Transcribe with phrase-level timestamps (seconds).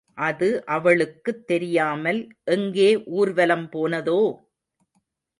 [0.17, 2.21] அது அவளுக்குத் தெரியாமல்
[2.47, 4.19] எங்கே ஊர்வலம் போனதோ?